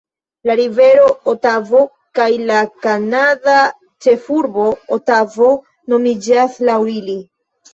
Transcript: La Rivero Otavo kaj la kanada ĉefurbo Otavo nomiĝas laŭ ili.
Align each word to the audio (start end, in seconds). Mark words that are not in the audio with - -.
La 0.49 0.53
Rivero 0.59 1.09
Otavo 1.33 1.81
kaj 2.19 2.27
la 2.51 2.63
kanada 2.87 3.59
ĉefurbo 4.07 4.67
Otavo 4.99 5.51
nomiĝas 5.95 6.59
laŭ 6.73 6.81
ili. 6.99 7.21